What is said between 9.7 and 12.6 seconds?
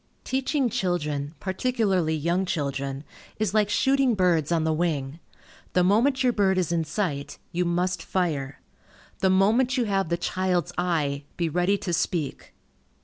you have the child's eye, be ready to speak.